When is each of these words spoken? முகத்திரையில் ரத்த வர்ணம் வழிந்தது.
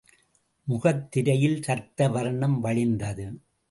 முகத்திரையில் 0.67 1.59
ரத்த 1.61 2.09
வர்ணம் 2.09 2.59
வழிந்தது. 2.59 3.27